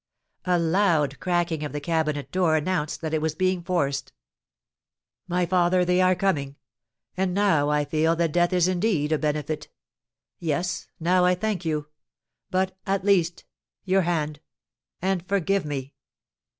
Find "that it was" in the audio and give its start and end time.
3.01-3.35